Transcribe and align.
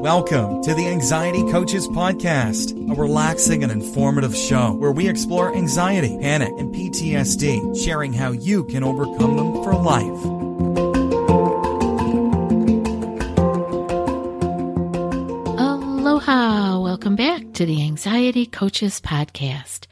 Welcome 0.00 0.62
to 0.62 0.72
the 0.72 0.88
Anxiety 0.88 1.42
Coaches 1.50 1.86
Podcast, 1.86 2.72
a 2.90 2.94
relaxing 2.94 3.62
and 3.62 3.70
informative 3.70 4.34
show 4.34 4.72
where 4.72 4.92
we 4.92 5.06
explore 5.06 5.54
anxiety, 5.54 6.16
panic, 6.18 6.48
and 6.56 6.74
PTSD, 6.74 7.84
sharing 7.84 8.14
how 8.14 8.32
you 8.32 8.64
can 8.64 8.82
overcome 8.82 9.36
them 9.36 9.62
for 9.62 9.74
life. 9.74 10.24
Aloha! 15.60 16.80
Welcome 16.80 17.14
back 17.14 17.52
to 17.52 17.66
the 17.66 17.82
Anxiety 17.82 18.46
Coaches 18.46 19.02
Podcast. 19.02 19.86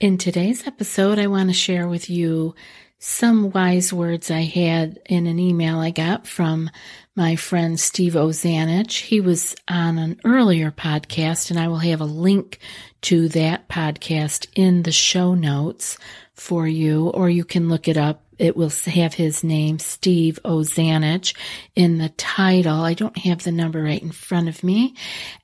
In 0.00 0.16
today's 0.16 0.66
episode, 0.66 1.18
I 1.18 1.26
want 1.26 1.50
to 1.50 1.54
share 1.54 1.86
with 1.86 2.08
you 2.08 2.54
some 2.98 3.50
wise 3.50 3.92
words 3.92 4.30
I 4.30 4.42
had 4.42 4.98
in 5.06 5.26
an 5.26 5.38
email 5.38 5.78
I 5.78 5.90
got 5.90 6.26
from 6.26 6.70
my 7.14 7.36
friend 7.36 7.78
Steve 7.78 8.14
Ozanich. 8.14 9.02
He 9.02 9.20
was 9.20 9.54
on 9.68 9.98
an 9.98 10.20
earlier 10.24 10.70
podcast, 10.70 11.50
and 11.50 11.58
I 11.58 11.68
will 11.68 11.78
have 11.78 12.00
a 12.00 12.06
link 12.06 12.58
to 13.02 13.28
that 13.28 13.68
podcast 13.68 14.48
in 14.56 14.82
the 14.82 14.92
show 14.92 15.34
notes 15.34 15.96
for 16.34 16.66
you, 16.66 17.08
or 17.10 17.30
you 17.30 17.44
can 17.44 17.68
look 17.68 17.86
it 17.86 17.96
up. 17.96 18.27
It 18.38 18.56
will 18.56 18.70
have 18.86 19.14
his 19.14 19.42
name, 19.44 19.78
Steve 19.78 20.38
Ozanich, 20.44 21.34
in 21.74 21.98
the 21.98 22.10
title. 22.10 22.82
I 22.82 22.94
don't 22.94 23.18
have 23.18 23.44
the 23.44 23.52
number 23.52 23.82
right 23.82 24.02
in 24.02 24.12
front 24.12 24.48
of 24.48 24.62
me. 24.62 24.94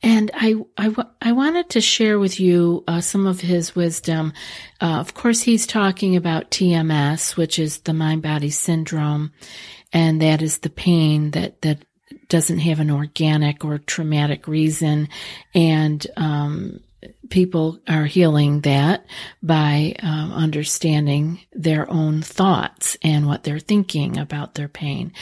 And 0.03 0.31
I, 0.35 0.55
I, 0.77 0.95
I 1.21 1.33
wanted 1.33 1.71
to 1.71 1.81
share 1.81 2.19
with 2.19 2.39
you 2.41 2.85
uh, 2.87 3.01
some 3.01 3.27
of 3.27 3.41
his 3.41 3.75
wisdom. 3.75 4.33
Uh, 4.81 4.99
of 5.01 5.15
course, 5.15 5.43
he's 5.43 5.67
talking 5.67 6.17
about 6.17 6.51
TMS, 6.51 7.37
which 7.37 7.59
is 7.59 7.79
the 7.79 7.95
mind 7.95 8.23
body 8.23 8.51
syndrome 8.51 9.33
and 9.95 10.21
that 10.21 10.43
is 10.43 10.59
the 10.59 10.71
pain 10.71 11.31
that 11.31 11.63
that 11.63 11.79
doesn't 12.29 12.59
have 12.59 12.81
an 12.81 12.91
organic 12.91 13.65
or 13.65 13.79
traumatic 13.79 14.49
reason, 14.49 15.09
and 15.55 16.07
um, 16.17 16.81
people 17.31 17.81
are 17.89 18.05
healing 18.05 18.61
that 18.63 19.07
by 19.43 19.95
um, 20.03 20.33
understanding 20.33 21.41
their 21.53 21.91
own 21.91 22.23
thoughts 22.23 22.97
and 23.03 23.27
what 23.27 23.45
they're 23.45 23.59
thinking 23.59 24.19
about 24.19 24.55
their 24.55 24.69
pain, 24.69 25.13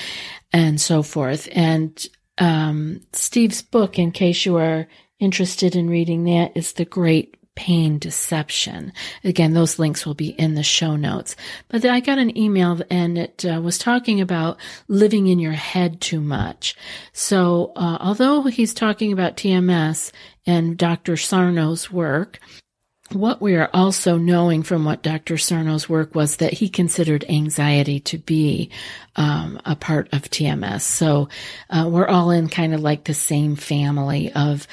and 0.53 0.81
so 0.81 1.03
forth. 1.03 1.49
And 1.53 2.07
um, 2.39 3.01
Steve's 3.13 3.63
book, 3.63 3.99
in 3.99 4.11
case 4.13 4.47
you 4.47 4.57
are 4.57 4.87
interested 5.19 5.77
in 5.77 5.89
reading 5.89 6.25
that, 6.25 6.57
is 6.57 6.73
The 6.73 6.85
Great 6.85 7.37
pain 7.55 7.99
deception. 7.99 8.93
Again, 9.25 9.53
those 9.53 9.79
links 9.79 10.07
will 10.07 10.15
be 10.15 10.31
in 10.31 10.55
the 10.55 10.63
show 10.63 10.97
notes. 10.97 11.37
But 11.69 11.85
I 11.85 12.01
got 12.01 12.19
an 12.19 12.37
email 12.37 12.81
and 12.91 13.19
it 13.19 13.45
uh, 13.45 13.61
was 13.61 13.79
talking 13.79 14.21
about 14.21 14.59
living 14.89 15.27
in 15.27 15.39
your 15.39 15.53
head 15.53 16.01
too 16.01 16.21
much. 16.21 16.75
So, 17.13 17.73
uh, 17.77 17.99
although 18.01 18.43
he's 18.45 18.75
talking 18.75 19.13
about 19.13 19.37
TMS 19.37 20.13
and 20.47 20.77
Dr. 20.77 21.17
Sarno's 21.17 21.91
work, 21.91 22.41
what 23.15 23.43
we 23.43 23.57
are 23.57 23.71
also 23.75 24.17
knowing 24.17 24.63
from 24.63 24.85
what 24.85 25.03
Dr. 25.03 25.37
Sarno's 25.37 25.89
work 25.89 26.15
was 26.15 26.37
that 26.37 26.55
he 26.55 26.69
considered 26.69 27.25
anxiety 27.29 28.01
to 28.01 28.19
be 28.19 28.71
um, 29.17 29.61
a 29.65 29.77
part 29.77 30.09
of 30.13 30.23
TMS. 30.23 30.83
So 30.83 31.29
uh, 31.69 31.89
we're 31.91 32.09
all 32.09 32.31
in 32.31 32.49
kind 32.49 32.75
of 32.75 32.81
like 32.81 33.05
the 33.05 33.15
same 33.15 33.57
family 33.57 34.33
of 34.33 34.67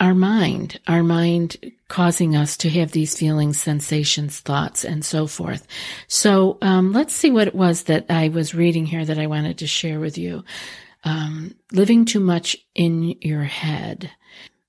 our 0.00 0.14
mind, 0.14 0.80
our 0.86 1.02
mind 1.02 1.72
causing 1.88 2.34
us 2.34 2.56
to 2.56 2.70
have 2.70 2.92
these 2.92 3.16
feelings, 3.16 3.60
sensations, 3.60 4.40
thoughts, 4.40 4.84
and 4.84 5.04
so 5.04 5.26
forth. 5.26 5.66
So 6.08 6.56
um, 6.62 6.92
let's 6.92 7.14
see 7.14 7.30
what 7.30 7.48
it 7.48 7.54
was 7.54 7.84
that 7.84 8.06
I 8.08 8.28
was 8.28 8.54
reading 8.54 8.86
here 8.86 9.04
that 9.04 9.18
I 9.18 9.26
wanted 9.26 9.58
to 9.58 9.66
share 9.66 10.00
with 10.00 10.16
you. 10.16 10.42
Um, 11.04 11.54
living 11.72 12.06
too 12.06 12.20
much 12.20 12.56
in 12.74 13.16
your 13.20 13.44
head. 13.44 14.10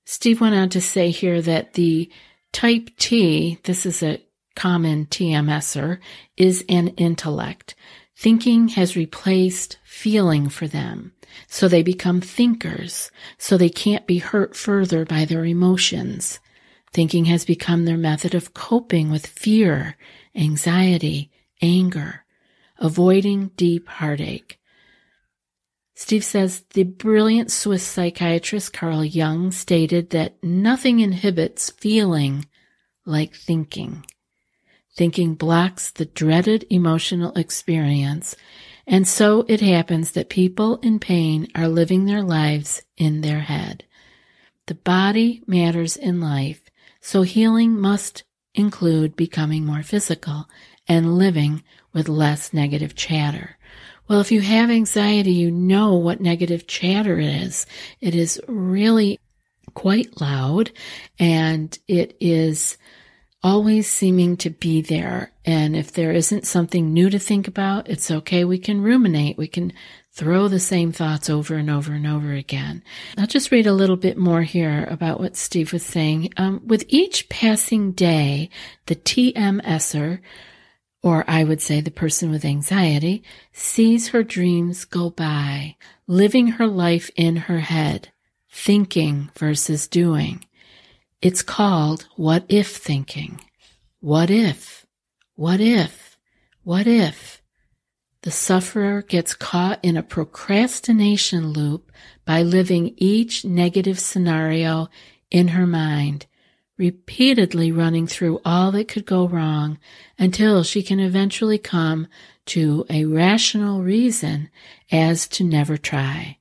Steve 0.05 0.41
went 0.41 0.55
on 0.55 0.69
to 0.69 0.81
say 0.81 1.09
here 1.09 1.41
that 1.41 1.73
the 1.73 2.11
type 2.51 2.89
T, 2.97 3.59
this 3.63 3.85
is 3.85 4.03
a 4.03 4.21
common 4.55 5.05
TMSer, 5.05 5.99
is 6.35 6.65
an 6.67 6.89
intellect. 6.89 7.75
Thinking 8.15 8.69
has 8.69 8.95
replaced 8.95 9.79
feeling 9.83 10.49
for 10.49 10.67
them. 10.67 11.13
So 11.47 11.67
they 11.67 11.81
become 11.81 12.21
thinkers, 12.21 13.09
so 13.37 13.57
they 13.57 13.69
can't 13.69 14.05
be 14.05 14.19
hurt 14.19 14.55
further 14.55 15.05
by 15.05 15.25
their 15.25 15.45
emotions. 15.45 16.39
Thinking 16.93 17.25
has 17.25 17.45
become 17.45 17.85
their 17.85 17.97
method 17.97 18.35
of 18.35 18.53
coping 18.53 19.09
with 19.09 19.25
fear, 19.25 19.95
anxiety, 20.35 21.31
anger, 21.61 22.25
avoiding 22.77 23.51
deep 23.55 23.87
heartache. 23.87 24.59
Steve 25.95 26.23
says 26.23 26.65
the 26.73 26.83
brilliant 26.83 27.51
Swiss 27.51 27.83
psychiatrist 27.83 28.73
Carl 28.73 29.05
Jung 29.05 29.51
stated 29.51 30.09
that 30.09 30.43
nothing 30.43 30.99
inhibits 30.99 31.69
feeling 31.69 32.45
like 33.05 33.35
thinking. 33.35 34.03
Thinking 34.95 35.35
blocks 35.35 35.91
the 35.91 36.05
dreaded 36.05 36.65
emotional 36.69 37.33
experience 37.35 38.35
and 38.87 39.07
so 39.07 39.45
it 39.47 39.61
happens 39.61 40.11
that 40.11 40.29
people 40.29 40.77
in 40.77 40.99
pain 40.99 41.47
are 41.55 41.67
living 41.67 42.05
their 42.05 42.23
lives 42.23 42.81
in 42.97 43.21
their 43.21 43.39
head. 43.39 43.85
The 44.67 44.75
body 44.75 45.41
matters 45.47 45.95
in 45.95 46.19
life, 46.19 46.61
so 46.99 47.21
healing 47.21 47.79
must 47.79 48.23
include 48.53 49.15
becoming 49.15 49.65
more 49.65 49.83
physical 49.83 50.47
and 50.87 51.17
living 51.17 51.63
with 51.93 52.09
less 52.09 52.53
negative 52.53 52.95
chatter. 52.95 53.57
Well, 54.07 54.19
if 54.19 54.31
you 54.31 54.41
have 54.41 54.69
anxiety, 54.69 55.31
you 55.31 55.51
know 55.51 55.95
what 55.95 56.19
negative 56.19 56.67
chatter 56.67 57.17
is. 57.17 57.65
It 58.01 58.13
is 58.13 58.41
really 58.47 59.19
quite 59.73 60.19
loud 60.19 60.71
and 61.17 61.77
it 61.87 62.17
is 62.19 62.77
always 63.43 63.89
seeming 63.89 64.37
to 64.37 64.49
be 64.49 64.81
there. 64.81 65.31
And 65.45 65.75
if 65.75 65.91
there 65.91 66.11
isn't 66.11 66.45
something 66.45 66.93
new 66.93 67.09
to 67.09 67.19
think 67.19 67.47
about, 67.47 67.89
it's 67.89 68.11
okay. 68.11 68.43
We 68.43 68.57
can 68.57 68.81
ruminate. 68.81 69.37
We 69.37 69.47
can 69.47 69.73
throw 70.13 70.47
the 70.47 70.59
same 70.59 70.91
thoughts 70.91 71.29
over 71.29 71.55
and 71.55 71.69
over 71.69 71.93
and 71.93 72.05
over 72.05 72.33
again. 72.33 72.83
I'll 73.17 73.27
just 73.27 73.51
read 73.51 73.65
a 73.65 73.73
little 73.73 73.95
bit 73.95 74.17
more 74.17 74.41
here 74.43 74.85
about 74.89 75.19
what 75.19 75.37
Steve 75.37 75.73
was 75.73 75.85
saying. 75.85 76.33
Um, 76.37 76.61
with 76.65 76.85
each 76.89 77.29
passing 77.29 77.93
day, 77.93 78.49
the 78.87 78.95
TMSer, 78.95 80.19
or 81.01 81.23
I 81.27 81.43
would 81.43 81.61
say 81.61 81.81
the 81.81 81.91
person 81.91 82.29
with 82.29 82.45
anxiety, 82.45 83.23
sees 83.53 84.09
her 84.09 84.21
dreams 84.21 84.85
go 84.85 85.09
by, 85.09 85.77
living 86.07 86.47
her 86.47 86.67
life 86.67 87.09
in 87.15 87.37
her 87.37 87.59
head, 87.59 88.09
thinking 88.49 89.31
versus 89.35 89.87
doing. 89.87 90.45
It's 91.21 91.43
called 91.43 92.07
what 92.15 92.45
if 92.49 92.75
thinking. 92.75 93.39
What 93.99 94.31
if? 94.31 94.87
What 95.35 95.61
if? 95.61 96.17
What 96.63 96.87
if? 96.87 97.43
The 98.23 98.31
sufferer 98.31 99.03
gets 99.03 99.35
caught 99.35 99.79
in 99.83 99.97
a 99.97 100.03
procrastination 100.03 101.53
loop 101.53 101.91
by 102.25 102.41
living 102.41 102.95
each 102.97 103.45
negative 103.45 103.99
scenario 103.99 104.89
in 105.29 105.49
her 105.49 105.67
mind, 105.67 106.25
repeatedly 106.75 107.71
running 107.71 108.07
through 108.07 108.41
all 108.43 108.71
that 108.71 108.87
could 108.87 109.05
go 109.05 109.27
wrong 109.27 109.77
until 110.17 110.63
she 110.63 110.81
can 110.81 110.99
eventually 110.99 111.59
come 111.59 112.07
to 112.47 112.83
a 112.89 113.05
rational 113.05 113.83
reason 113.83 114.49
as 114.91 115.27
to 115.27 115.43
never 115.43 115.77
try. 115.77 116.39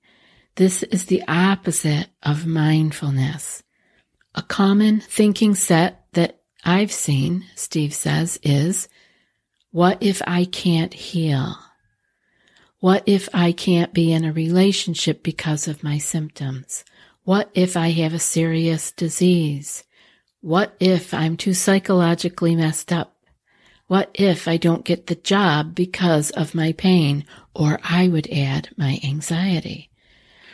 This 0.55 0.83
is 0.85 1.05
the 1.06 1.23
opposite 1.29 2.09
of 2.23 2.47
mindfulness. 2.47 3.62
A 4.35 4.43
common 4.43 5.00
thinking 5.00 5.55
set 5.55 6.05
that 6.12 6.41
I've 6.65 6.93
seen, 6.93 7.47
Steve 7.56 7.93
says, 7.93 8.38
is 8.43 8.88
what 9.73 9.99
if 10.00 10.23
I 10.27 10.44
can't 10.44 10.94
heal? 10.94 11.56
What 12.79 13.03
if 13.06 13.29
I 13.35 13.53
can't 13.53 13.93
be 13.93 14.12
in 14.12 14.25
a 14.25 14.32
relationship 14.32 15.23
because 15.23 15.69
of 15.69 15.82
my 15.82 15.99
symptoms? 15.99 16.85
What 17.25 17.50
if 17.55 17.77
I 17.77 17.91
have 17.91 18.15
a 18.15 18.19
serious 18.19 18.93
disease? 18.93 19.85
What 20.41 20.75
if 20.81 21.12
I'm 21.12 21.37
too 21.37 21.53
psychologically 21.53 22.56
messed 22.56 22.93
up? 22.93 23.17
What 23.88 24.11
if 24.15 24.47
I 24.47 24.56
don't 24.56 24.85
get 24.85 25.09
the 25.09 25.17
job 25.17 25.75
because 25.75 26.31
of 26.31 26.55
my 26.55 26.73
pain, 26.73 27.25
or 27.55 27.81
I 27.83 28.06
would 28.06 28.31
add 28.31 28.71
my 28.76 29.00
anxiety? 29.03 29.91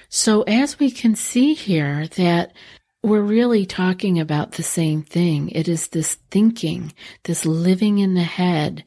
So 0.09 0.43
as 0.43 0.79
we 0.79 0.91
can 0.91 1.15
see 1.15 1.53
here 1.53 2.07
that 2.17 2.55
we're 3.07 3.23
really 3.23 3.65
talking 3.65 4.19
about 4.19 4.53
the 4.53 4.65
same 4.65 5.01
thing. 5.01 5.49
It 5.51 5.69
is 5.69 5.87
this 5.87 6.17
thinking, 6.33 6.93
this 7.23 7.47
living 7.47 7.99
in 7.99 8.15
the 8.15 8.25
head 8.25 8.83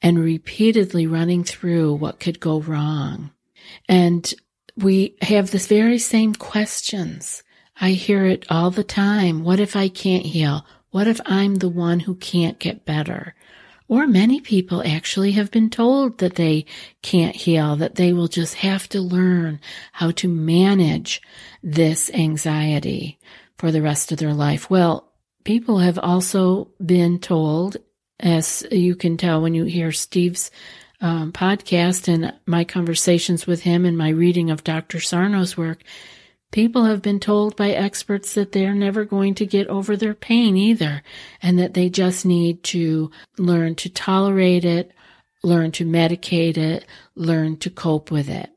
and 0.00 0.16
repeatedly 0.16 1.08
running 1.08 1.42
through 1.42 1.94
what 1.94 2.20
could 2.20 2.38
go 2.38 2.60
wrong. 2.60 3.32
And 3.88 4.32
we 4.76 5.16
have 5.22 5.50
the 5.50 5.58
very 5.58 5.98
same 5.98 6.36
questions. 6.36 7.42
I 7.80 7.90
hear 7.90 8.24
it 8.24 8.46
all 8.48 8.70
the 8.70 8.84
time. 8.84 9.42
What 9.42 9.58
if 9.58 9.74
I 9.74 9.88
can't 9.88 10.26
heal? 10.26 10.64
What 10.92 11.08
if 11.08 11.20
I'm 11.26 11.56
the 11.56 11.68
one 11.68 11.98
who 11.98 12.14
can't 12.14 12.60
get 12.60 12.84
better? 12.84 13.34
Or 13.88 14.06
many 14.06 14.40
people 14.40 14.84
actually 14.86 15.32
have 15.32 15.50
been 15.50 15.68
told 15.68 16.18
that 16.18 16.36
they 16.36 16.64
can't 17.02 17.34
heal, 17.34 17.74
that 17.76 17.96
they 17.96 18.12
will 18.12 18.28
just 18.28 18.54
have 18.54 18.88
to 18.90 19.00
learn 19.00 19.58
how 19.90 20.12
to 20.12 20.28
manage 20.28 21.20
this 21.60 22.08
anxiety 22.14 23.18
for 23.64 23.72
the 23.72 23.80
rest 23.80 24.12
of 24.12 24.18
their 24.18 24.34
life. 24.34 24.68
Well, 24.68 25.10
people 25.42 25.78
have 25.78 25.98
also 25.98 26.68
been 26.84 27.18
told, 27.18 27.78
as 28.20 28.62
you 28.70 28.94
can 28.94 29.16
tell 29.16 29.40
when 29.40 29.54
you 29.54 29.64
hear 29.64 29.90
Steve's 29.90 30.50
um, 31.00 31.32
podcast 31.32 32.12
and 32.12 32.34
my 32.44 32.64
conversations 32.64 33.46
with 33.46 33.62
him 33.62 33.86
and 33.86 33.96
my 33.96 34.10
reading 34.10 34.50
of 34.50 34.64
Dr. 34.64 34.98
Sarno's 34.98 35.56
work, 35.56 35.82
people 36.52 36.84
have 36.84 37.00
been 37.00 37.18
told 37.18 37.56
by 37.56 37.70
experts 37.70 38.34
that 38.34 38.52
they're 38.52 38.74
never 38.74 39.06
going 39.06 39.34
to 39.36 39.46
get 39.46 39.66
over 39.68 39.96
their 39.96 40.12
pain 40.12 40.58
either, 40.58 41.02
and 41.40 41.58
that 41.58 41.72
they 41.72 41.88
just 41.88 42.26
need 42.26 42.62
to 42.64 43.10
learn 43.38 43.76
to 43.76 43.88
tolerate 43.88 44.66
it, 44.66 44.92
learn 45.42 45.72
to 45.72 45.86
medicate 45.86 46.58
it, 46.58 46.84
learn 47.14 47.56
to 47.56 47.70
cope 47.70 48.10
with 48.10 48.28
it. 48.28 48.50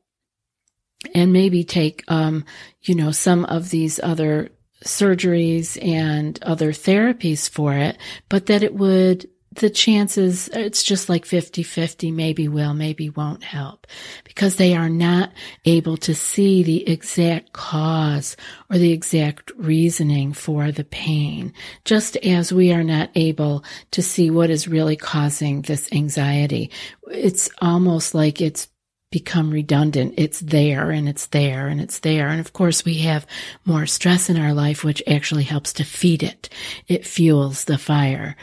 And 1.16 1.32
maybe 1.32 1.64
take, 1.64 2.04
um, 2.10 2.44
you 2.82 2.94
know, 2.94 3.12
some 3.12 3.46
of 3.46 3.70
these 3.70 4.02
other 4.04 4.50
surgeries 4.86 5.84
and 5.84 6.42
other 6.44 6.72
therapies 6.72 7.50
for 7.50 7.74
it, 7.74 7.98
but 8.30 8.46
that 8.48 8.64
it 8.64 8.74
would, 8.76 9.30
the 9.56 9.70
chances, 9.72 10.50
it's 10.50 10.84
just 10.84 11.10
like 11.10 11.26
50 11.26 11.64
50, 11.64 12.12
maybe 12.12 12.48
will, 12.48 12.76
maybe 12.76 13.10
won't 13.10 13.44
help 13.44 13.88
because 14.24 14.58
they 14.58 14.76
are 14.76 14.90
not 14.90 15.32
able 15.66 15.98
to 15.98 16.14
see 16.14 16.62
the 16.62 16.88
exact 16.88 17.54
cause 17.54 18.38
or 18.70 18.78
the 18.78 18.92
exact 18.92 19.52
reasoning 19.58 20.32
for 20.32 20.72
the 20.72 20.84
pain, 20.84 21.54
just 21.86 22.18
as 22.18 22.54
we 22.54 22.72
are 22.72 22.84
not 22.84 23.10
able 23.16 23.64
to 23.92 24.04
see 24.04 24.30
what 24.30 24.52
is 24.52 24.68
really 24.68 24.96
causing 24.96 25.64
this 25.64 25.92
anxiety. 25.92 26.70
It's 27.08 27.50
almost 27.60 28.14
like 28.14 28.42
it's 28.42 28.68
become 29.12 29.52
redundant. 29.52 30.14
It's 30.18 30.40
there 30.40 30.92
and 30.92 31.08
it's 31.08 31.28
there 31.28 31.68
and 31.68 31.80
it's 31.80 32.00
there. 32.00 32.28
And 32.28 32.40
of 32.40 32.54
course, 32.54 32.84
we 32.84 33.00
have 33.00 33.26
more 33.66 33.86
stress 33.86 34.30
in 34.30 34.38
our 34.38 34.54
life, 34.54 34.84
which 34.84 35.04
actually 35.08 35.44
helps 35.44 35.74
to 35.74 35.84
feed 35.84 36.24
it. 36.24 36.50
It 36.88 37.06
fuels 37.06 37.66
the 37.66 37.78
fire. 37.78 38.36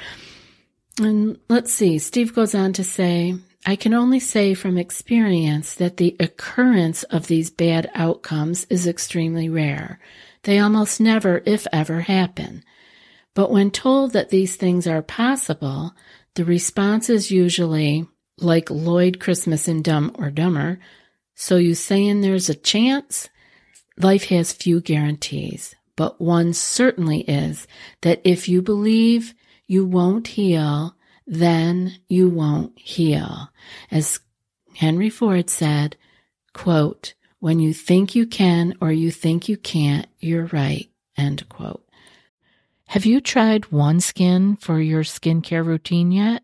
And 0.99 1.39
let's 1.49 1.73
see, 1.73 1.99
Steve 1.99 2.35
goes 2.35 2.55
on 2.55 2.73
to 2.75 2.85
say, 2.85 3.35
I 3.67 3.77
can 3.77 3.95
only 3.95 4.21
say 4.21 4.55
from 4.55 4.77
experience 4.79 5.75
that 5.75 5.97
the 5.97 6.17
occurrence 6.21 7.03
of 7.05 7.27
these 7.27 7.51
bad 7.51 7.91
outcomes 7.95 8.67
is 8.71 8.87
extremely 8.87 9.49
rare. 9.49 9.99
They 10.43 10.59
almost 10.59 11.01
never, 11.01 11.43
if 11.47 11.67
ever, 11.73 12.03
happen. 12.03 12.63
But 13.35 13.51
when 13.51 13.71
told 13.71 14.13
that 14.13 14.29
these 14.29 14.57
things 14.57 14.87
are 14.87 15.03
possible, 15.03 15.95
the 16.35 16.45
response 16.45 17.09
is 17.09 17.31
usually, 17.31 18.07
like 18.39 18.71
Lloyd 18.71 19.21
Christmas 19.21 19.69
in 19.69 19.83
Dumb 19.83 20.15
or 20.19 20.31
Dumber. 20.31 20.81
So 21.35 21.57
you 21.57 21.75
saying 21.75 22.21
there's 22.21 22.49
a 22.49 22.55
chance? 22.55 23.29
Life 23.97 24.25
has 24.25 24.53
few 24.53 24.81
guarantees, 24.81 25.75
but 25.97 26.21
one 26.21 26.53
certainly 26.53 27.21
is 27.21 27.67
that 28.03 28.21
if 28.25 28.49
you 28.49 28.63
believe 28.63 29.35
you 29.67 29.87
won't 29.87 30.29
heal, 30.29 30.97
then 31.27 31.97
you 32.09 32.29
won't 32.29 32.79
heal. 32.79 33.51
As 33.91 34.21
Henry 34.75 35.11
Ford 35.11 35.49
said, 35.49 35.97
quote, 36.53 37.15
when 37.41 37.61
you 37.61 37.75
think 37.75 38.15
you 38.15 38.27
can 38.27 38.75
or 38.81 38.93
you 38.93 39.11
think 39.11 39.49
you 39.49 39.57
can't, 39.57 40.07
you're 40.19 40.47
right, 40.47 40.89
end 41.17 41.49
quote. 41.49 41.85
Have 42.89 43.07
you 43.07 43.21
tried 43.21 43.63
OneSkin 43.65 44.61
for 44.61 44.81
your 44.81 45.03
skincare 45.03 45.65
routine 45.65 46.13
yet? 46.13 46.44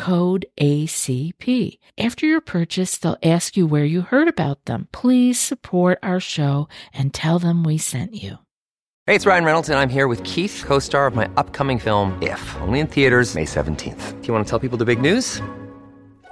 code 0.00 0.46
ACP. 0.58 1.78
After 1.98 2.26
your 2.26 2.40
purchase, 2.40 2.96
they'll 2.96 3.18
ask 3.22 3.56
you 3.56 3.66
where 3.66 3.84
you 3.84 4.00
heard 4.00 4.28
about 4.28 4.64
them. 4.64 4.88
Please 4.92 5.38
support 5.38 5.98
our 6.02 6.20
show 6.20 6.68
and 6.94 7.12
tell 7.12 7.38
them 7.38 7.62
we 7.62 7.76
sent 7.76 8.14
you. 8.14 8.38
Hey, 9.06 9.16
it's 9.16 9.26
Ryan 9.26 9.44
Reynolds, 9.44 9.68
and 9.68 9.78
I'm 9.78 9.88
here 9.88 10.08
with 10.08 10.22
Keith, 10.24 10.62
co 10.66 10.78
star 10.78 11.06
of 11.06 11.14
my 11.14 11.28
upcoming 11.36 11.78
film, 11.78 12.16
If, 12.22 12.56
only 12.62 12.80
in 12.80 12.86
theaters, 12.86 13.34
May 13.34 13.44
17th. 13.44 14.20
Do 14.20 14.26
you 14.26 14.32
want 14.32 14.46
to 14.46 14.50
tell 14.50 14.58
people 14.58 14.78
the 14.78 14.84
big 14.84 15.00
news? 15.00 15.42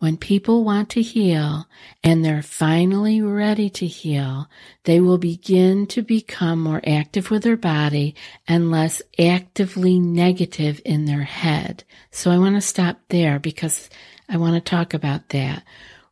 When 0.00 0.16
people 0.16 0.64
want 0.64 0.88
to 0.90 1.02
heal 1.02 1.66
and 2.02 2.24
they're 2.24 2.42
finally 2.42 3.20
ready 3.20 3.68
to 3.68 3.86
heal, 3.86 4.48
they 4.84 4.98
will 4.98 5.18
begin 5.18 5.86
to 5.88 6.00
become 6.00 6.58
more 6.58 6.80
active 6.86 7.30
with 7.30 7.42
their 7.42 7.58
body 7.58 8.14
and 8.48 8.70
less 8.70 9.02
actively 9.18 10.00
negative 10.00 10.80
in 10.86 11.04
their 11.04 11.24
head. 11.24 11.84
So 12.10 12.30
I 12.30 12.38
want 12.38 12.54
to 12.54 12.62
stop 12.62 12.98
there 13.10 13.38
because 13.38 13.90
I 14.26 14.38
want 14.38 14.54
to 14.54 14.62
talk 14.62 14.94
about 14.94 15.28
that. 15.28 15.64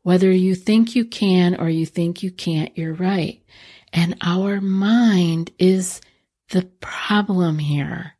Whether 0.03 0.31
you 0.31 0.55
think 0.55 0.95
you 0.95 1.07
can 1.07 1.55
or 1.59 1.71
you 1.71 1.87
think 1.87 2.23
you 2.23 2.31
can't, 2.31 2.77
you're 2.77 2.93
right. 2.93 3.43
And 3.95 4.17
our 4.21 4.61
mind 4.61 5.51
is 5.59 6.03
the 6.51 6.65
problem 6.81 7.59
here. 7.59 8.13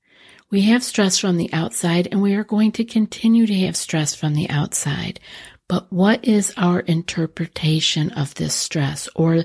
We 0.51 0.63
have 0.63 0.83
stress 0.83 1.19
from 1.19 1.37
the 1.37 1.53
outside 1.53 2.09
and 2.11 2.23
we 2.23 2.35
are 2.37 2.45
going 2.45 2.73
to 2.73 2.85
continue 2.85 3.47
to 3.47 3.55
have 3.67 3.77
stress 3.77 4.15
from 4.15 4.35
the 4.35 4.49
outside. 4.49 5.21
But 5.69 5.93
what 5.93 6.25
is 6.25 6.53
our 6.57 6.81
interpretation 6.81 8.11
of 8.13 8.35
this 8.35 8.55
stress 8.55 9.09
or 9.15 9.45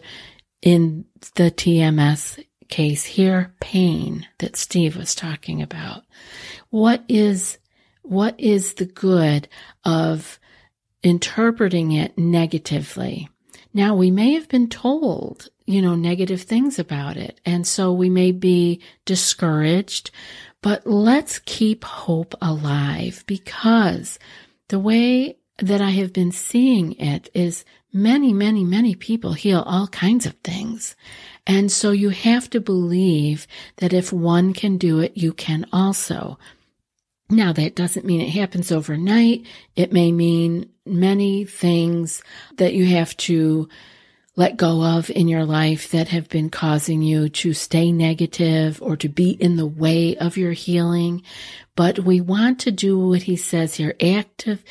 in 0.61 1.05
the 1.35 1.51
TMS 1.51 2.43
case 2.69 3.03
here, 3.03 3.53
pain 3.59 4.25
that 4.39 4.55
Steve 4.55 4.95
was 4.95 5.13
talking 5.13 5.61
about? 5.61 6.03
What 6.69 7.03
is, 7.09 7.57
what 8.03 8.39
is 8.39 8.75
the 8.75 8.85
good 8.85 9.49
of 9.83 10.39
interpreting 11.03 11.91
it 11.91 12.17
negatively? 12.17 13.29
Now 13.73 13.93
we 13.95 14.09
may 14.09 14.33
have 14.33 14.47
been 14.47 14.69
told, 14.69 15.49
you 15.65 15.81
know, 15.81 15.95
negative 15.95 16.43
things 16.43 16.79
about 16.79 17.17
it. 17.17 17.41
And 17.45 17.67
so 17.67 17.91
we 17.91 18.09
may 18.09 18.31
be 18.31 18.81
discouraged, 19.05 20.11
but 20.61 20.87
let's 20.87 21.39
keep 21.39 21.83
hope 21.83 22.33
alive 22.41 23.25
because 23.27 24.19
the 24.69 24.79
way 24.79 25.37
that 25.59 25.81
I 25.81 25.91
have 25.91 26.13
been 26.13 26.31
seeing 26.31 26.93
it 26.93 27.29
is 27.33 27.63
many, 27.91 28.33
many, 28.33 28.63
many 28.63 28.95
people 28.95 29.33
heal 29.33 29.61
all 29.61 29.87
kinds 29.87 30.25
of 30.25 30.33
things. 30.43 30.95
And 31.45 31.71
so 31.71 31.91
you 31.91 32.09
have 32.09 32.49
to 32.51 32.59
believe 32.59 33.47
that 33.77 33.93
if 33.93 34.11
one 34.11 34.53
can 34.53 34.77
do 34.77 34.99
it, 34.99 35.15
you 35.15 35.33
can 35.33 35.65
also. 35.71 36.39
Now, 37.29 37.53
that 37.53 37.75
doesn't 37.75 38.05
mean 38.05 38.21
it 38.21 38.29
happens 38.29 38.71
overnight. 38.71 39.45
It 39.75 39.93
may 39.93 40.11
mean 40.11 40.69
many 40.85 41.45
things 41.45 42.23
that 42.57 42.73
you 42.73 42.85
have 42.87 43.15
to 43.17 43.69
let 44.35 44.57
go 44.57 44.83
of 44.83 45.11
in 45.11 45.27
your 45.27 45.45
life 45.45 45.91
that 45.91 46.07
have 46.07 46.27
been 46.27 46.49
causing 46.49 47.03
you 47.03 47.29
to 47.29 47.53
stay 47.53 47.91
negative 47.91 48.81
or 48.81 48.97
to 48.97 49.07
be 49.07 49.31
in 49.31 49.57
the 49.57 49.65
way 49.65 50.17
of 50.17 50.37
your 50.37 50.53
healing. 50.53 51.21
But 51.75 51.99
we 51.99 52.21
want 52.21 52.59
to 52.61 52.71
do 52.71 52.99
what 52.99 53.23
he 53.23 53.35
says 53.35 53.75
here, 53.75 53.95
active 54.01 54.63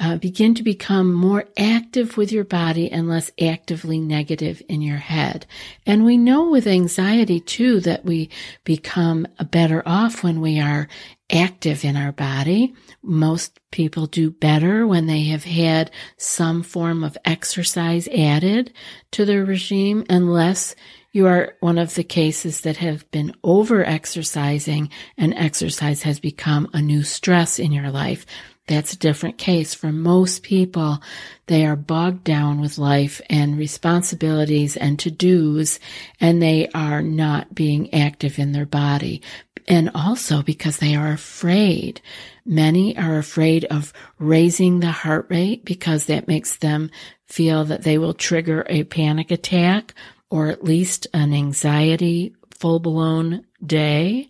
uh, 0.00 0.16
begin 0.16 0.54
to 0.54 0.62
become 0.62 1.12
more 1.12 1.44
active 1.58 2.16
with 2.16 2.32
your 2.32 2.44
body 2.44 2.90
and 2.90 3.06
less 3.06 3.30
actively 3.38 4.00
negative 4.00 4.62
in 4.66 4.80
your 4.80 4.96
head. 4.96 5.46
And 5.84 6.06
we 6.06 6.16
know 6.16 6.48
with 6.48 6.66
anxiety 6.66 7.38
too 7.38 7.80
that 7.80 8.04
we 8.04 8.30
become 8.64 9.28
better 9.50 9.82
off 9.84 10.24
when 10.24 10.40
we 10.40 10.58
are 10.58 10.88
active 11.30 11.84
in 11.84 11.96
our 11.96 12.12
body. 12.12 12.74
Most 13.02 13.60
people 13.70 14.06
do 14.06 14.30
better 14.30 14.86
when 14.86 15.06
they 15.06 15.24
have 15.24 15.44
had 15.44 15.90
some 16.16 16.62
form 16.62 17.04
of 17.04 17.18
exercise 17.26 18.08
added 18.08 18.72
to 19.10 19.26
their 19.26 19.44
regime 19.44 20.06
unless 20.08 20.74
you 21.12 21.26
are 21.26 21.56
one 21.60 21.78
of 21.78 21.94
the 21.94 22.04
cases 22.04 22.60
that 22.60 22.76
have 22.76 23.10
been 23.10 23.34
over 23.42 23.84
exercising 23.84 24.90
and 25.18 25.34
exercise 25.34 26.02
has 26.02 26.20
become 26.20 26.68
a 26.72 26.80
new 26.80 27.02
stress 27.02 27.58
in 27.58 27.72
your 27.72 27.90
life. 27.90 28.24
That's 28.68 28.92
a 28.92 28.98
different 28.98 29.36
case. 29.36 29.74
For 29.74 29.90
most 29.90 30.44
people, 30.44 31.02
they 31.46 31.66
are 31.66 31.74
bogged 31.74 32.22
down 32.22 32.60
with 32.60 32.78
life 32.78 33.20
and 33.28 33.58
responsibilities 33.58 34.76
and 34.76 34.96
to-dos, 35.00 35.80
and 36.20 36.40
they 36.40 36.68
are 36.68 37.02
not 37.02 37.52
being 37.52 37.92
active 37.92 38.38
in 38.38 38.52
their 38.52 38.66
body. 38.66 39.22
And 39.66 39.90
also 39.92 40.42
because 40.42 40.76
they 40.76 40.94
are 40.94 41.10
afraid. 41.10 42.00
Many 42.46 42.96
are 42.96 43.18
afraid 43.18 43.64
of 43.64 43.92
raising 44.20 44.78
the 44.78 44.92
heart 44.92 45.26
rate 45.28 45.64
because 45.64 46.06
that 46.06 46.28
makes 46.28 46.56
them 46.56 46.90
feel 47.26 47.64
that 47.64 47.82
they 47.82 47.98
will 47.98 48.14
trigger 48.14 48.64
a 48.68 48.84
panic 48.84 49.32
attack 49.32 49.94
or 50.30 50.48
at 50.48 50.64
least 50.64 51.06
an 51.12 51.34
anxiety 51.34 52.34
full 52.50 52.78
blown 52.78 53.44
day. 53.64 54.28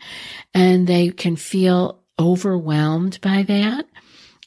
And 0.55 0.87
they 0.87 1.11
can 1.11 1.37
feel 1.37 2.01
overwhelmed 2.19 3.21
by 3.21 3.43
that. 3.45 3.87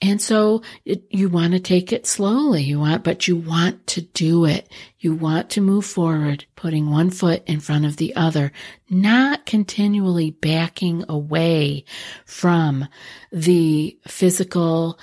And 0.01 0.21
so 0.21 0.63
it, 0.83 1.03
you 1.11 1.29
want 1.29 1.53
to 1.53 1.59
take 1.61 1.93
it 1.93 2.05
slowly. 2.05 2.63
You 2.63 2.81
want, 2.81 3.05
but 3.05 3.25
you 3.25 3.37
want 3.37 3.87
to 3.87 4.01
do 4.01 4.43
it. 4.43 4.69
You 4.99 5.15
want 5.15 5.51
to 5.51 5.61
move 5.61 5.85
forward, 5.85 6.45
putting 6.57 6.91
one 6.91 7.09
foot 7.09 7.41
in 7.45 7.61
front 7.61 7.85
of 7.85 7.95
the 7.95 8.13
other, 8.17 8.51
not 8.89 9.45
continually 9.45 10.31
backing 10.31 11.05
away 11.07 11.85
from 12.25 12.85
the 13.31 13.97
physical 14.05 14.99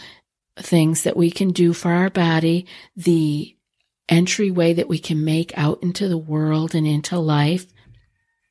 things 0.58 1.04
that 1.04 1.16
we 1.16 1.30
can 1.30 1.50
do 1.52 1.72
for 1.72 1.90
our 1.90 2.10
body, 2.10 2.66
the 2.94 3.56
entryway 4.10 4.74
that 4.74 4.88
we 4.88 4.98
can 4.98 5.24
make 5.24 5.56
out 5.56 5.82
into 5.82 6.08
the 6.08 6.18
world 6.18 6.74
and 6.74 6.86
into 6.86 7.18
life. 7.18 7.66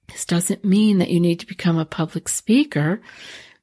This 0.07 0.25
doesn't 0.25 0.65
mean 0.65 0.97
that 0.97 1.11
you 1.11 1.19
need 1.19 1.39
to 1.41 1.45
become 1.45 1.77
a 1.77 1.85
public 1.85 2.27
speaker. 2.27 3.01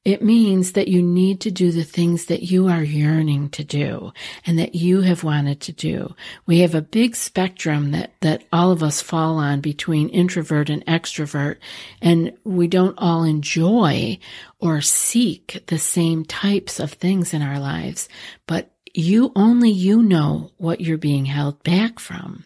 It 0.05 0.23
means 0.23 0.71
that 0.71 0.87
you 0.87 1.01
need 1.01 1.41
to 1.41 1.51
do 1.51 1.69
the 1.69 1.83
things 1.83 2.27
that 2.27 2.43
you 2.43 2.69
are 2.69 2.81
yearning 2.81 3.49
to 3.49 3.63
do 3.65 4.13
and 4.45 4.57
that 4.57 4.73
you 4.73 5.01
have 5.01 5.25
wanted 5.25 5.59
to 5.59 5.73
do. 5.73 6.15
We 6.45 6.59
have 6.59 6.73
a 6.73 6.81
big 6.81 7.13
spectrum 7.13 7.91
that, 7.91 8.13
that 8.21 8.45
all 8.53 8.71
of 8.71 8.81
us 8.81 9.01
fall 9.01 9.35
on 9.35 9.59
between 9.59 10.07
introvert 10.07 10.69
and 10.69 10.85
extrovert, 10.85 11.57
and 12.01 12.31
we 12.45 12.69
don't 12.69 12.97
all 12.97 13.25
enjoy 13.25 14.19
or 14.59 14.79
seek 14.79 15.61
the 15.67 15.77
same 15.77 16.23
types 16.23 16.79
of 16.79 16.93
things 16.93 17.33
in 17.33 17.41
our 17.41 17.59
lives, 17.59 18.07
but 18.47 18.76
you 18.97 19.31
only 19.35 19.69
you 19.69 20.01
know 20.01 20.51
what 20.57 20.81
you're 20.81 20.97
being 20.97 21.25
held 21.25 21.61
back 21.63 21.99
from. 21.99 22.45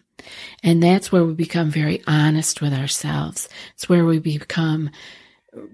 And 0.62 0.82
that's 0.82 1.10
where 1.10 1.24
we 1.24 1.34
become 1.34 1.70
very 1.70 2.02
honest 2.06 2.60
with 2.60 2.72
ourselves. 2.72 3.48
It's 3.74 3.88
where 3.88 4.04
we 4.04 4.18
become 4.18 4.90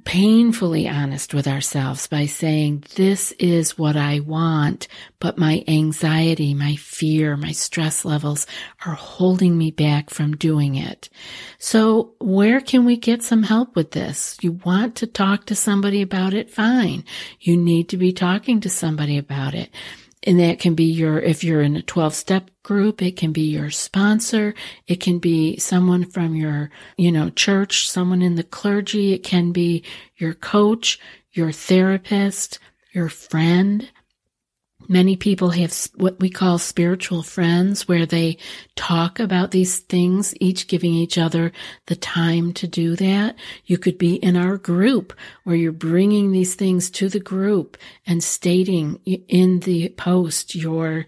painfully 0.04 0.88
honest 0.88 1.34
with 1.34 1.46
ourselves 1.46 2.08
by 2.08 2.26
saying, 2.26 2.82
this 2.96 3.32
is 3.32 3.78
what 3.78 3.96
I 3.96 4.20
want, 4.20 4.88
but 5.20 5.38
my 5.38 5.62
anxiety, 5.68 6.52
my 6.52 6.74
fear, 6.76 7.36
my 7.36 7.52
stress 7.52 8.04
levels 8.04 8.46
are 8.86 8.94
holding 8.94 9.56
me 9.56 9.70
back 9.70 10.10
from 10.10 10.36
doing 10.36 10.74
it. 10.74 11.08
So 11.58 12.14
where 12.18 12.60
can 12.60 12.84
we 12.84 12.96
get 12.96 13.22
some 13.22 13.44
help 13.44 13.76
with 13.76 13.92
this? 13.92 14.36
You 14.40 14.52
want 14.64 14.96
to 14.96 15.06
talk 15.06 15.46
to 15.46 15.54
somebody 15.54 16.02
about 16.02 16.34
it? 16.34 16.50
Fine. 16.50 17.04
You 17.38 17.56
need 17.56 17.88
to 17.90 17.96
be 17.96 18.12
talking 18.12 18.60
to 18.60 18.70
somebody 18.70 19.16
about 19.16 19.54
it. 19.54 19.70
And 20.24 20.40
that 20.40 20.58
can 20.58 20.74
be 20.74 20.84
your, 20.84 21.20
if 21.20 21.44
you're 21.44 21.62
in 21.62 21.76
a 21.76 21.82
12 21.82 22.14
step 22.14 22.50
group, 22.62 23.00
it 23.00 23.16
can 23.16 23.32
be 23.32 23.42
your 23.42 23.70
sponsor. 23.70 24.54
It 24.86 25.00
can 25.00 25.18
be 25.18 25.58
someone 25.58 26.04
from 26.04 26.34
your, 26.34 26.70
you 26.96 27.12
know, 27.12 27.30
church, 27.30 27.88
someone 27.88 28.20
in 28.22 28.34
the 28.34 28.42
clergy. 28.42 29.12
It 29.12 29.22
can 29.22 29.52
be 29.52 29.84
your 30.16 30.34
coach, 30.34 30.98
your 31.32 31.52
therapist, 31.52 32.58
your 32.92 33.08
friend. 33.08 33.90
Many 34.90 35.16
people 35.16 35.50
have 35.50 35.76
what 35.96 36.18
we 36.18 36.30
call 36.30 36.56
spiritual 36.56 37.22
friends 37.22 37.86
where 37.86 38.06
they 38.06 38.38
talk 38.74 39.20
about 39.20 39.50
these 39.50 39.80
things, 39.80 40.34
each 40.40 40.66
giving 40.66 40.94
each 40.94 41.18
other 41.18 41.52
the 41.86 41.96
time 41.96 42.54
to 42.54 42.66
do 42.66 42.96
that. 42.96 43.36
You 43.66 43.76
could 43.76 43.98
be 43.98 44.14
in 44.14 44.34
our 44.34 44.56
group 44.56 45.12
where 45.44 45.56
you're 45.56 45.72
bringing 45.72 46.32
these 46.32 46.54
things 46.54 46.88
to 46.92 47.10
the 47.10 47.20
group 47.20 47.76
and 48.06 48.24
stating 48.24 48.98
in 49.04 49.60
the 49.60 49.90
post 49.90 50.54
your 50.54 51.04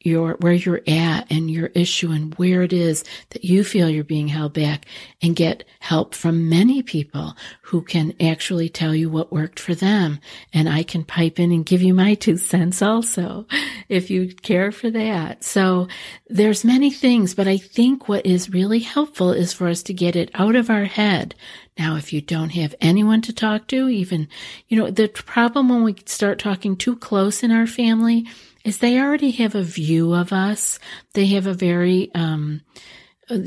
your 0.00 0.34
where 0.40 0.52
you're 0.52 0.82
at 0.86 1.30
and 1.30 1.50
your 1.50 1.66
issue 1.68 2.10
and 2.10 2.34
where 2.36 2.62
it 2.62 2.72
is 2.72 3.04
that 3.30 3.44
you 3.44 3.62
feel 3.62 3.88
you're 3.88 4.02
being 4.02 4.28
held 4.28 4.52
back 4.54 4.86
and 5.20 5.36
get 5.36 5.64
help 5.80 6.14
from 6.14 6.48
many 6.48 6.82
people 6.82 7.36
who 7.62 7.82
can 7.82 8.14
actually 8.20 8.68
tell 8.68 8.94
you 8.94 9.10
what 9.10 9.32
worked 9.32 9.60
for 9.60 9.74
them 9.74 10.18
and 10.54 10.68
I 10.68 10.82
can 10.82 11.04
pipe 11.04 11.38
in 11.38 11.52
and 11.52 11.66
give 11.66 11.82
you 11.82 11.92
my 11.92 12.14
two 12.14 12.38
cents 12.38 12.80
also 12.80 13.46
if 13.88 14.10
you 14.10 14.34
care 14.34 14.72
for 14.72 14.90
that. 14.90 15.44
So 15.44 15.88
there's 16.28 16.64
many 16.64 16.90
things, 16.90 17.34
but 17.34 17.46
I 17.46 17.58
think 17.58 18.08
what 18.08 18.24
is 18.24 18.50
really 18.50 18.80
helpful 18.80 19.32
is 19.32 19.52
for 19.52 19.68
us 19.68 19.82
to 19.84 19.94
get 19.94 20.16
it 20.16 20.30
out 20.34 20.56
of 20.56 20.70
our 20.70 20.84
head. 20.84 21.34
Now, 21.78 21.96
if 21.96 22.12
you 22.12 22.20
don't 22.20 22.50
have 22.50 22.74
anyone 22.80 23.22
to 23.22 23.32
talk 23.32 23.66
to, 23.68 23.88
even, 23.88 24.28
you 24.68 24.78
know, 24.78 24.90
the 24.90 25.08
problem 25.08 25.68
when 25.68 25.82
we 25.82 25.96
start 26.06 26.38
talking 26.38 26.76
too 26.76 26.96
close 26.96 27.42
in 27.42 27.50
our 27.50 27.66
family 27.66 28.26
is 28.64 28.78
they 28.78 29.00
already 29.00 29.30
have 29.32 29.54
a 29.54 29.62
view 29.62 30.14
of 30.14 30.32
us. 30.32 30.78
They 31.14 31.26
have 31.26 31.46
a 31.46 31.54
very, 31.54 32.10
um, 32.14 32.62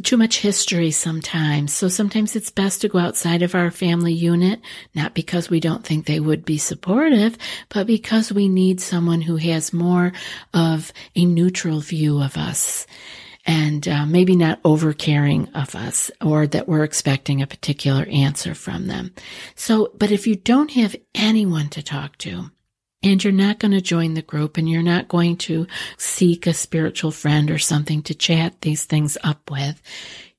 too 0.04 0.18
much 0.18 0.40
history 0.40 0.92
sometimes. 0.92 1.74
So 1.74 1.90
sometimes 1.90 2.36
it's 2.36 2.50
best 2.50 2.82
to 2.82 2.88
go 2.88 3.00
outside 3.00 3.42
of 3.42 3.54
our 3.54 3.70
family 3.70 4.14
unit, 4.14 4.62
not 4.96 5.14
because 5.14 5.50
we 5.50 5.60
don't 5.60 5.84
think 5.84 6.06
they 6.06 6.20
would 6.20 6.46
be 6.46 6.58
supportive, 6.58 7.38
but 7.70 7.86
because 7.86 8.32
we 8.32 8.48
need 8.48 8.80
someone 8.80 9.22
who 9.22 9.36
has 9.38 9.74
more 9.74 10.14
of 10.54 10.94
a 11.16 11.26
neutral 11.26 11.82
view 11.82 12.22
of 12.22 12.38
us 12.38 12.88
and 13.46 13.88
uh, 13.90 14.06
maybe 14.06 14.38
not 14.38 14.64
overcaring 14.64 15.54
of 15.54 15.76
us 15.76 16.10
or 16.22 16.48
that 16.48 16.68
we're 16.68 16.86
expecting 16.86 17.42
a 17.42 17.48
particular 17.48 18.06
answer 18.06 18.56
from 18.56 18.88
them. 18.88 19.14
So, 19.56 19.92
but 19.98 20.12
if 20.12 20.28
you 20.28 20.36
don't 20.36 20.72
have 20.72 20.96
anyone 21.14 21.68
to 21.70 21.84
talk 21.84 22.18
to, 22.20 22.52
and 23.04 23.24
you're 23.24 23.34
not 23.34 23.60
going 23.60 23.72
to 23.72 23.82
join 23.82 24.14
the 24.14 24.22
group 24.22 24.58
and 24.58 24.70
you're 24.70 24.82
not 24.82 25.08
going 25.08 25.38
to 25.38 25.68
seek 25.98 26.48
a 26.48 26.54
spiritual 26.54 27.12
friend 27.12 27.52
or 27.52 27.60
something 27.60 28.02
to 28.04 28.16
chat 28.16 28.62
these 28.62 28.86
things 28.86 29.18
up 29.24 29.52
with. 29.52 29.82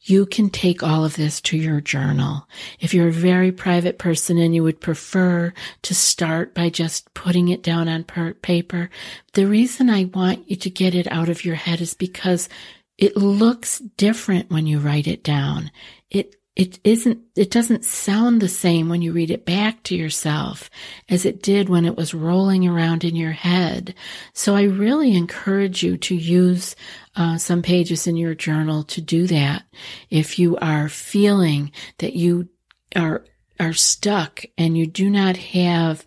You 0.01 0.27
can 0.27 0.51
take 0.51 0.83
all 0.83 1.05
of 1.05 1.17
this 1.17 1.41
to 1.43 1.57
your 1.57 1.81
journal. 1.81 2.47
If 2.79 2.93
you're 2.93 3.09
a 3.09 3.13
very 3.13 3.53
private 3.53 3.99
person 3.99 4.37
and 4.37 4.55
you 4.55 4.63
would 4.63 4.81
prefer 4.81 5.55
to 5.83 5.95
start 5.95 6.55
by 6.55 6.69
just 6.69 7.13
putting 7.15 7.49
it 7.49 7.63
down 7.63 7.89
on 7.89 8.05
per- 8.05 8.35
paper, 8.35 8.91
the 9.33 9.47
reason 9.47 9.89
I 9.89 10.05
want 10.05 10.51
you 10.51 10.57
to 10.57 10.69
get 10.71 10.95
it 10.95 11.11
out 11.11 11.31
of 11.31 11.45
your 11.45 11.55
head 11.55 11.81
is 11.81 11.95
because 11.95 12.51
it 12.99 13.17
looks 13.17 13.79
different 13.79 14.51
when 14.51 14.67
you 14.67 14.79
write 14.79 15.07
it 15.07 15.25
down. 15.25 15.71
It 16.11 16.37
it 16.57 16.79
isn't, 16.85 17.19
it 17.35 17.51
doesn't 17.51 17.85
sound 17.85 18.41
the 18.41 18.49
same 18.49 18.89
when 18.89 19.03
you 19.03 19.13
read 19.13 19.31
it 19.31 19.45
back 19.45 19.83
to 19.85 19.97
yourself 19.97 20.71
as 21.09 21.25
it 21.25 21.43
did 21.43 21.69
when 21.69 21.85
it 21.85 21.97
was 21.97 22.15
rolling 22.15 22.67
around 22.67 23.03
in 23.03 23.17
your 23.17 23.33
head. 23.33 23.95
So 24.35 24.55
I 24.55 24.63
really 24.63 25.17
encourage 25.17 25.83
you 25.83 25.97
to 25.97 26.15
use 26.15 26.77
uh, 27.17 27.39
some 27.39 27.63
pages 27.63 28.07
in 28.07 28.17
your 28.17 28.37
journal 28.37 28.85
to 28.85 29.01
do 29.01 29.27
that. 29.27 29.65
If 30.11 30.39
you 30.39 30.57
are 30.59 30.89
feeling 30.89 31.73
that 31.99 32.15
you 32.15 32.49
are, 32.95 33.25
are 33.59 33.73
stuck 33.73 34.45
and 34.57 34.79
you 34.79 34.87
do 34.87 35.11
not 35.11 35.37
have 35.37 36.05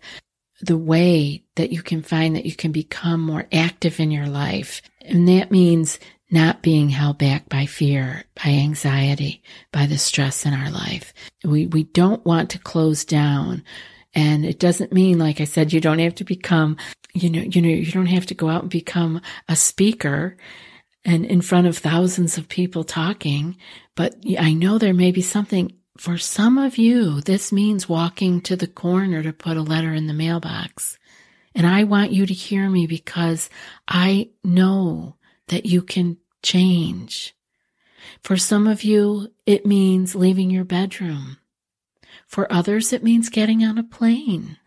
the 0.62 0.78
way 0.78 1.44
that 1.56 1.72
you 1.72 1.82
can 1.82 2.02
find 2.02 2.34
that 2.34 2.46
you 2.46 2.54
can 2.54 2.72
become 2.72 3.20
more 3.20 3.46
active 3.52 4.00
in 4.00 4.10
your 4.10 4.26
life. 4.26 4.80
And 5.02 5.28
that 5.28 5.50
means 5.50 5.98
not 6.30 6.62
being 6.62 6.90
held 6.90 7.18
back 7.18 7.48
by 7.48 7.66
fear, 7.66 8.24
by 8.34 8.50
anxiety, 8.50 9.42
by 9.72 9.86
the 9.86 9.98
stress 9.98 10.44
in 10.44 10.52
our 10.52 10.70
life. 10.70 11.14
We, 11.44 11.66
we 11.66 11.84
don't 11.84 12.24
want 12.24 12.50
to 12.50 12.58
close 12.58 13.04
down. 13.04 13.64
And 14.14 14.44
it 14.44 14.58
doesn't 14.58 14.92
mean, 14.92 15.18
like 15.18 15.40
I 15.40 15.44
said, 15.44 15.72
you 15.72 15.80
don't 15.80 16.00
have 16.00 16.14
to 16.16 16.24
become, 16.24 16.76
you 17.14 17.30
know, 17.30 17.40
you 17.40 17.62
know, 17.62 17.68
you 17.68 17.90
don't 17.90 18.06
have 18.06 18.26
to 18.26 18.34
go 18.34 18.48
out 18.48 18.62
and 18.62 18.70
become 18.70 19.20
a 19.48 19.56
speaker 19.56 20.36
and 21.04 21.24
in 21.24 21.40
front 21.40 21.66
of 21.66 21.78
thousands 21.78 22.36
of 22.36 22.48
people 22.48 22.84
talking. 22.84 23.56
But 23.94 24.16
I 24.38 24.52
know 24.52 24.78
there 24.78 24.94
may 24.94 25.12
be 25.12 25.22
something 25.22 25.72
for 25.96 26.18
some 26.18 26.58
of 26.58 26.78
you. 26.78 27.20
This 27.20 27.52
means 27.52 27.88
walking 27.88 28.40
to 28.42 28.56
the 28.56 28.66
corner 28.66 29.22
to 29.22 29.32
put 29.32 29.56
a 29.56 29.62
letter 29.62 29.92
in 29.92 30.06
the 30.06 30.14
mailbox. 30.14 30.98
And 31.54 31.66
I 31.66 31.84
want 31.84 32.12
you 32.12 32.26
to 32.26 32.34
hear 32.34 32.68
me 32.68 32.86
because 32.86 33.50
I 33.88 34.30
know 34.44 35.16
that 35.48 35.66
you 35.66 35.82
can 35.82 36.18
change. 36.42 37.34
For 38.22 38.36
some 38.36 38.66
of 38.66 38.84
you, 38.84 39.32
it 39.46 39.66
means 39.66 40.14
leaving 40.14 40.50
your 40.50 40.64
bedroom. 40.64 41.38
For 42.26 42.50
others, 42.52 42.92
it 42.92 43.02
means 43.02 43.28
getting 43.28 43.64
on 43.64 43.78
a 43.78 43.82
plane. 43.82 44.58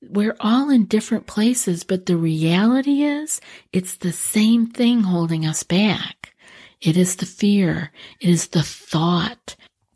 We're 0.00 0.36
all 0.40 0.68
in 0.70 0.86
different 0.86 1.26
places, 1.26 1.84
but 1.84 2.06
the 2.06 2.16
reality 2.16 3.02
is 3.02 3.40
it's 3.72 3.96
the 3.96 4.12
same 4.12 4.66
thing 4.66 5.02
holding 5.02 5.46
us 5.46 5.62
back. 5.62 6.34
It 6.80 6.96
is 6.96 7.16
the 7.16 7.26
fear. 7.26 7.92
It 8.20 8.28
is 8.28 8.48
the 8.48 8.62
thought. 8.62 9.54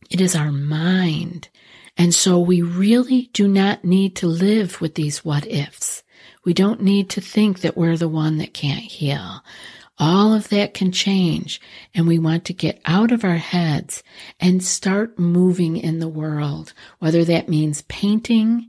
It 0.09 0.20
is 0.20 0.37
our 0.37 0.53
mind. 0.53 1.49
And 1.96 2.14
so 2.14 2.38
we 2.38 2.62
really 2.62 3.31
do 3.33 3.49
not 3.49 3.85
need 3.85 4.14
to 4.16 4.29
live 4.29 4.81
with 4.81 4.94
these 4.94 5.25
what 5.25 5.46
ifs. 5.46 6.05
We 6.44 6.55
don't 6.55 6.83
need 6.83 7.11
to 7.11 7.20
think 7.20 7.61
that 7.61 7.77
we're 7.77 7.96
the 7.96 8.09
one 8.09 8.38
that 8.38 8.55
can't 8.55 8.85
heal. 8.85 9.42
All 9.98 10.35
of 10.35 10.48
that 10.50 10.74
can 10.74 10.92
change. 10.92 11.61
And 11.94 12.06
we 12.06 12.18
want 12.18 12.44
to 12.46 12.52
get 12.52 12.80
out 12.85 13.12
of 13.12 13.24
our 13.24 13.37
heads 13.37 14.02
and 14.38 14.62
start 14.62 15.18
moving 15.18 15.76
in 15.76 15.98
the 15.98 16.09
world, 16.09 16.74
whether 16.98 17.24
that 17.24 17.48
means 17.48 17.82
painting 17.82 18.68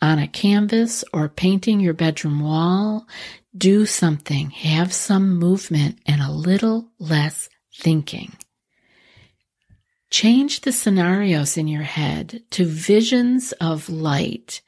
on 0.00 0.18
a 0.18 0.28
canvas 0.28 1.04
or 1.12 1.28
painting 1.28 1.80
your 1.80 1.94
bedroom 1.94 2.40
wall. 2.40 3.06
Do 3.56 3.86
something, 3.86 4.50
have 4.50 4.92
some 4.92 5.38
movement 5.38 5.98
and 6.06 6.20
a 6.20 6.32
little 6.32 6.90
less 6.98 7.48
thinking. 7.76 8.32
Change 10.10 10.60
the 10.60 10.72
scenarios 10.72 11.56
in 11.56 11.68
your 11.68 11.82
head 11.82 12.42
to 12.50 12.64
visions 12.64 13.52
of 13.52 13.88
light 13.88 14.62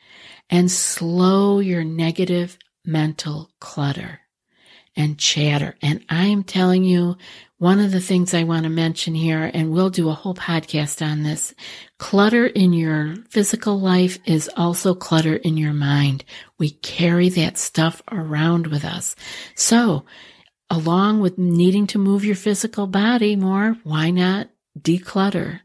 and 0.50 0.70
slow 0.70 1.60
your 1.60 1.84
negative 1.84 2.58
mental 2.84 3.50
clutter 3.60 4.20
and 4.96 5.18
chatter. 5.18 5.76
And 5.82 6.04
I 6.08 6.26
am 6.26 6.42
telling 6.42 6.84
you, 6.84 7.16
one 7.58 7.80
of 7.80 7.90
the 7.90 8.00
things 8.00 8.34
I 8.34 8.44
want 8.44 8.64
to 8.64 8.68
mention 8.68 9.14
here, 9.14 9.50
and 9.52 9.70
we'll 9.70 9.88
do 9.88 10.10
a 10.10 10.14
whole 10.14 10.34
podcast 10.34 11.04
on 11.04 11.22
this, 11.22 11.54
clutter 11.98 12.46
in 12.46 12.74
your 12.74 13.16
physical 13.30 13.80
life 13.80 14.18
is 14.26 14.50
also 14.56 14.94
clutter 14.94 15.36
in 15.36 15.56
your 15.56 15.72
mind. 15.72 16.24
We 16.58 16.70
carry 16.70 17.30
that 17.30 17.56
stuff 17.56 18.02
around 18.12 18.66
with 18.66 18.84
us. 18.84 19.16
So, 19.54 20.04
along 20.68 21.20
with 21.20 21.38
needing 21.38 21.86
to 21.88 21.98
move 21.98 22.26
your 22.26 22.36
physical 22.36 22.86
body 22.86 23.36
more, 23.36 23.76
why 23.84 24.10
not 24.10 24.50
declutter? 24.78 25.60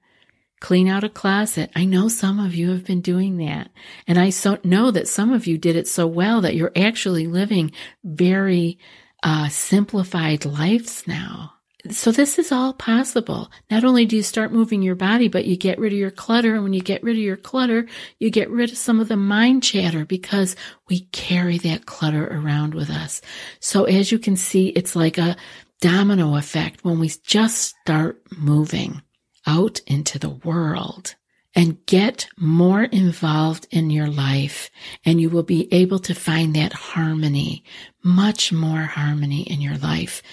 Clean 0.61 0.87
out 0.87 1.03
a 1.03 1.09
closet. 1.09 1.71
I 1.75 1.85
know 1.85 2.07
some 2.07 2.39
of 2.39 2.53
you 2.55 2.69
have 2.69 2.85
been 2.85 3.01
doing 3.01 3.37
that. 3.37 3.69
And 4.07 4.17
I 4.17 4.29
so 4.29 4.59
know 4.63 4.91
that 4.91 5.07
some 5.07 5.33
of 5.33 5.47
you 5.47 5.57
did 5.57 5.75
it 5.75 5.87
so 5.87 6.05
well 6.05 6.39
that 6.41 6.55
you're 6.55 6.71
actually 6.75 7.25
living 7.27 7.71
very 8.03 8.77
uh, 9.23 9.49
simplified 9.49 10.45
lives 10.45 11.03
now. 11.07 11.53
So 11.89 12.11
this 12.11 12.37
is 12.37 12.51
all 12.51 12.73
possible. 12.73 13.51
Not 13.71 13.83
only 13.83 14.05
do 14.05 14.15
you 14.15 14.21
start 14.21 14.51
moving 14.51 14.83
your 14.83 14.95
body, 14.95 15.29
but 15.29 15.45
you 15.45 15.57
get 15.57 15.79
rid 15.79 15.93
of 15.93 15.97
your 15.97 16.11
clutter. 16.11 16.53
And 16.53 16.63
when 16.63 16.73
you 16.73 16.81
get 16.81 17.01
rid 17.01 17.15
of 17.15 17.23
your 17.23 17.37
clutter, 17.37 17.87
you 18.19 18.29
get 18.29 18.51
rid 18.51 18.71
of 18.71 18.77
some 18.77 18.99
of 18.99 19.07
the 19.07 19.17
mind 19.17 19.63
chatter 19.63 20.05
because 20.05 20.55
we 20.89 21.01
carry 21.11 21.57
that 21.59 21.87
clutter 21.87 22.27
around 22.27 22.75
with 22.75 22.91
us. 22.91 23.21
So 23.59 23.85
as 23.85 24.11
you 24.11 24.19
can 24.19 24.35
see, 24.35 24.67
it's 24.67 24.95
like 24.95 25.17
a 25.17 25.35
domino 25.79 26.35
effect 26.35 26.83
when 26.83 26.99
we 26.99 27.11
just 27.25 27.75
start 27.81 28.21
moving 28.37 29.01
out 29.47 29.79
into 29.87 30.19
the 30.19 30.29
world 30.29 31.15
and 31.55 31.85
get 31.85 32.27
more 32.37 32.83
involved 32.83 33.67
in 33.71 33.89
your 33.89 34.07
life 34.07 34.69
and 35.05 35.19
you 35.19 35.29
will 35.29 35.43
be 35.43 35.71
able 35.73 35.99
to 35.99 36.15
find 36.15 36.55
that 36.55 36.73
harmony, 36.73 37.63
much 38.03 38.53
more 38.53 38.83
harmony 38.83 39.41
in 39.43 39.61
your 39.61 39.77
life. 39.77 40.23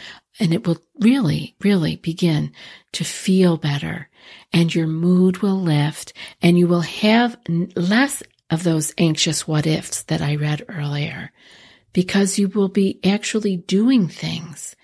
And 0.41 0.55
it 0.55 0.67
will 0.67 0.79
really, 1.01 1.57
really 1.61 1.97
begin 1.97 2.53
to 2.93 3.05
feel 3.05 3.57
better 3.57 4.09
and 4.53 4.73
your 4.73 4.87
mood 4.87 5.39
will 5.39 5.61
lift 5.61 6.13
and 6.41 6.59
you 6.59 6.69
will 6.69 6.83
have 6.83 7.37
less 7.49 8.23
of 8.51 8.63
those 8.63 8.95
anxious 8.97 9.47
what 9.47 9.67
ifs 9.67 10.03
that 10.05 10.23
I 10.23 10.37
read 10.37 10.65
earlier 10.69 11.33
because 11.93 12.39
you 12.39 12.49
will 12.49 12.69
be 12.69 13.01
actually 13.05 13.57
doing 13.57 14.09
things 14.09 14.77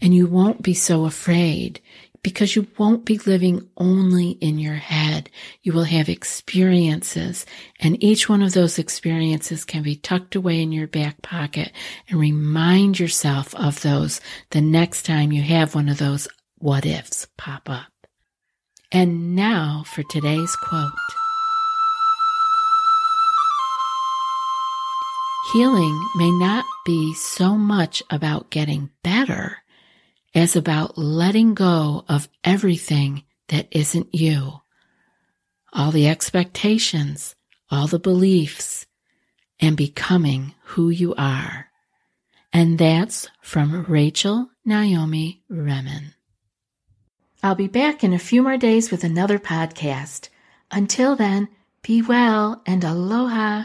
and 0.00 0.14
you 0.14 0.26
won't 0.26 0.62
be 0.62 0.74
so 0.74 1.04
afraid 1.04 1.80
because 2.22 2.56
you 2.56 2.66
won't 2.76 3.04
be 3.04 3.18
living 3.18 3.68
only 3.76 4.30
in 4.30 4.58
your 4.58 4.74
head. 4.74 5.30
You 5.62 5.72
will 5.72 5.84
have 5.84 6.08
experiences 6.08 7.46
and 7.80 8.02
each 8.02 8.28
one 8.28 8.42
of 8.42 8.52
those 8.52 8.78
experiences 8.78 9.64
can 9.64 9.82
be 9.82 9.96
tucked 9.96 10.34
away 10.34 10.60
in 10.60 10.72
your 10.72 10.86
back 10.86 11.22
pocket 11.22 11.72
and 12.08 12.18
remind 12.18 12.98
yourself 12.98 13.54
of 13.54 13.82
those 13.82 14.20
the 14.50 14.60
next 14.60 15.04
time 15.04 15.32
you 15.32 15.42
have 15.42 15.74
one 15.74 15.88
of 15.88 15.98
those 15.98 16.28
what 16.58 16.84
ifs 16.84 17.26
pop 17.36 17.68
up. 17.70 17.92
And 18.90 19.36
now 19.36 19.84
for 19.86 20.02
today's 20.04 20.56
quote. 20.56 20.92
Healing 25.52 26.08
may 26.16 26.30
not 26.30 26.66
be 26.84 27.14
so 27.14 27.56
much 27.56 28.02
about 28.10 28.50
getting 28.50 28.90
better 29.02 29.62
as 30.34 30.56
about 30.56 30.98
letting 30.98 31.54
go 31.54 32.04
of 32.08 32.28
everything 32.44 33.24
that 33.48 33.68
isn't 33.70 34.14
you. 34.14 34.60
All 35.72 35.90
the 35.90 36.08
expectations, 36.08 37.34
all 37.70 37.86
the 37.86 37.98
beliefs, 37.98 38.86
and 39.60 39.76
becoming 39.76 40.54
who 40.64 40.90
you 40.90 41.14
are. 41.16 41.68
And 42.52 42.78
that's 42.78 43.28
from 43.42 43.84
Rachel 43.84 44.48
Naomi 44.64 45.42
Remen. 45.50 46.14
I'll 47.42 47.54
be 47.54 47.68
back 47.68 48.02
in 48.02 48.12
a 48.12 48.18
few 48.18 48.42
more 48.42 48.56
days 48.56 48.90
with 48.90 49.04
another 49.04 49.38
podcast. 49.38 50.28
Until 50.70 51.14
then, 51.14 51.48
be 51.82 52.02
well 52.02 52.62
and 52.66 52.82
aloha. 52.84 53.64